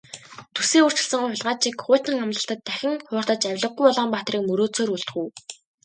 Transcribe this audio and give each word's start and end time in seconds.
Зүсээ 0.55 0.81
өөрчилсөн 0.85 1.21
хулгайч 1.25 1.59
шиг 1.63 1.75
хуучин 1.83 2.17
амлалтад 2.23 2.59
дахин 2.67 2.93
хууртаж 3.07 3.41
авлигагүй 3.47 3.87
Улаанбаатарыг 3.89 4.43
мөрөөдсөөр 4.45 4.89
үлдэх 4.95 5.15
үү? 5.21 5.27